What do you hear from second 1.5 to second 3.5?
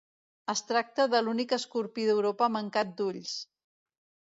escorpí d'Europa mancat d'ulls.